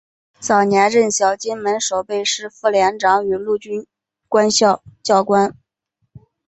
[0.39, 3.85] 早年任小金门守备师副连长与陆军
[4.29, 5.55] 官校教官。